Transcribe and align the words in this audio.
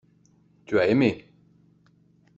Tu 0.65 0.79
as 0.79 0.87
aimé. 0.89 1.31